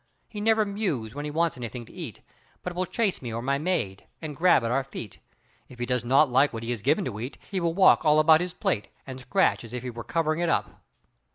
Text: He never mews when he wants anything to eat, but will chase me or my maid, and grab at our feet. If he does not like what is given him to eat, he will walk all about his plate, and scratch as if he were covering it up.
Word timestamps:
He 0.27 0.41
never 0.41 0.65
mews 0.65 1.13
when 1.13 1.25
he 1.25 1.29
wants 1.29 1.57
anything 1.57 1.85
to 1.85 1.93
eat, 1.93 2.21
but 2.63 2.73
will 2.73 2.87
chase 2.87 3.21
me 3.21 3.31
or 3.31 3.43
my 3.43 3.59
maid, 3.59 4.05
and 4.19 4.35
grab 4.35 4.63
at 4.63 4.71
our 4.71 4.83
feet. 4.83 5.19
If 5.69 5.77
he 5.77 5.85
does 5.85 6.03
not 6.03 6.27
like 6.31 6.51
what 6.53 6.63
is 6.63 6.81
given 6.81 7.05
him 7.05 7.13
to 7.13 7.19
eat, 7.19 7.37
he 7.51 7.59
will 7.59 7.75
walk 7.75 8.03
all 8.03 8.19
about 8.19 8.41
his 8.41 8.55
plate, 8.55 8.87
and 9.05 9.19
scratch 9.19 9.63
as 9.63 9.73
if 9.75 9.83
he 9.83 9.91
were 9.91 10.03
covering 10.03 10.39
it 10.39 10.49
up. 10.49 10.81